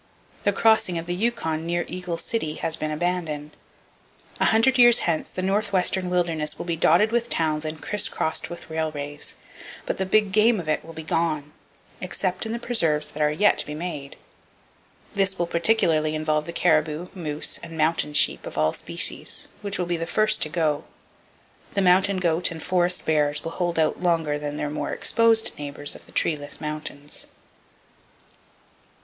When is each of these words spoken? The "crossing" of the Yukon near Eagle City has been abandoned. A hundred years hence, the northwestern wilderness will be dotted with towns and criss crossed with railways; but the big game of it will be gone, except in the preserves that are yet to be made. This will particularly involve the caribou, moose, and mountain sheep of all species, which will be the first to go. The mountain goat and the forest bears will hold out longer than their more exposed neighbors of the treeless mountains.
The 0.45 0.51
"crossing" 0.51 0.97
of 0.97 1.05
the 1.05 1.13
Yukon 1.13 1.63
near 1.63 1.85
Eagle 1.87 2.17
City 2.17 2.55
has 2.55 2.75
been 2.75 2.89
abandoned. 2.89 3.51
A 4.39 4.45
hundred 4.45 4.79
years 4.79 5.01
hence, 5.01 5.29
the 5.29 5.43
northwestern 5.43 6.09
wilderness 6.09 6.57
will 6.57 6.65
be 6.65 6.75
dotted 6.75 7.11
with 7.11 7.29
towns 7.29 7.65
and 7.65 7.79
criss 7.79 8.09
crossed 8.09 8.49
with 8.49 8.67
railways; 8.67 9.35
but 9.85 9.97
the 9.97 10.07
big 10.07 10.31
game 10.31 10.59
of 10.59 10.67
it 10.67 10.83
will 10.83 10.93
be 10.95 11.03
gone, 11.03 11.51
except 12.01 12.47
in 12.47 12.51
the 12.51 12.57
preserves 12.57 13.11
that 13.11 13.21
are 13.21 13.29
yet 13.29 13.59
to 13.59 13.65
be 13.67 13.75
made. 13.75 14.15
This 15.13 15.37
will 15.37 15.45
particularly 15.45 16.15
involve 16.15 16.47
the 16.47 16.51
caribou, 16.51 17.09
moose, 17.13 17.59
and 17.61 17.77
mountain 17.77 18.15
sheep 18.15 18.47
of 18.47 18.57
all 18.57 18.73
species, 18.73 19.49
which 19.61 19.77
will 19.77 19.85
be 19.85 19.97
the 19.97 20.07
first 20.07 20.41
to 20.41 20.49
go. 20.49 20.83
The 21.75 21.81
mountain 21.83 22.17
goat 22.17 22.49
and 22.49 22.59
the 22.59 22.65
forest 22.65 23.05
bears 23.05 23.43
will 23.43 23.51
hold 23.51 23.77
out 23.77 24.01
longer 24.01 24.39
than 24.39 24.57
their 24.57 24.71
more 24.71 24.89
exposed 24.93 25.55
neighbors 25.59 25.93
of 25.93 26.07
the 26.07 26.11
treeless 26.11 26.59
mountains. 26.59 27.27